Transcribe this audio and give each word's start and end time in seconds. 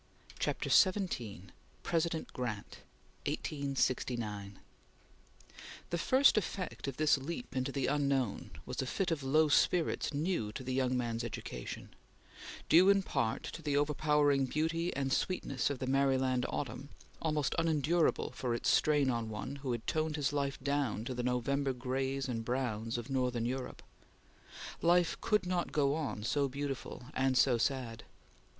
CHAPTER 0.39 0.71
XVII 0.71 1.49
PRESIDENT 1.83 2.33
GRANT 2.33 2.79
(1869) 3.27 4.57
THE 5.91 5.97
first 5.99 6.39
effect 6.39 6.87
of 6.87 6.97
this 6.97 7.19
leap 7.19 7.55
into 7.55 7.71
the 7.71 7.85
unknown 7.85 8.49
was 8.65 8.81
a 8.81 8.87
fit 8.87 9.11
of 9.11 9.21
low 9.21 9.47
spirits 9.47 10.11
new 10.11 10.51
to 10.53 10.63
the 10.63 10.73
young 10.73 10.97
man's 10.97 11.23
education; 11.23 11.89
due 12.67 12.89
in 12.89 13.03
part 13.03 13.43
to 13.43 13.61
the 13.61 13.77
overpowering 13.77 14.47
beauty 14.47 14.91
and 14.95 15.13
sweetness 15.13 15.69
of 15.69 15.77
the 15.77 15.85
Maryland 15.85 16.47
autumn, 16.49 16.89
almost 17.21 17.53
unendurable 17.59 18.31
for 18.31 18.55
its 18.55 18.69
strain 18.69 19.11
on 19.11 19.29
one 19.29 19.57
who 19.57 19.71
had 19.71 19.85
toned 19.85 20.15
his 20.15 20.33
life 20.33 20.59
down 20.63 21.05
to 21.05 21.13
the 21.13 21.21
November 21.21 21.73
grays 21.73 22.27
and 22.27 22.43
browns 22.43 22.97
of 22.97 23.11
northern 23.11 23.45
Europe. 23.45 23.83
Life 24.81 25.21
could 25.21 25.45
not 25.45 25.71
go 25.71 25.93
on 25.93 26.23
so 26.23 26.47
beautiful 26.49 27.03
and 27.13 27.37
so 27.37 27.59
sad. 27.59 28.01